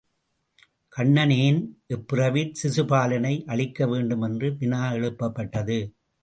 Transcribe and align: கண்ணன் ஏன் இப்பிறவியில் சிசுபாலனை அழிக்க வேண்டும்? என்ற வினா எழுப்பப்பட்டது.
கண்ணன் 0.89 1.29
ஏன் 1.29 1.59
இப்பிறவியில் 1.89 2.55
சிசுபாலனை 2.63 3.43
அழிக்க 3.45 3.87
வேண்டும்? 3.87 4.21
என்ற 4.21 4.49
வினா 4.49 4.91
எழுப்பப்பட்டது. 4.91 5.79